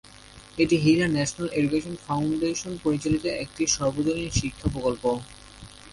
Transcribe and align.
এটি 0.57 0.75
Hira 0.77 1.07
national 1.07 1.47
education 1.53 1.95
foundation 2.05 2.73
পরিচালিত 2.83 3.23
একটি 3.43 3.63
সর্বজনীন 3.75 4.29
শিক্ষা 4.39 4.67
প্রকল্প। 4.73 5.03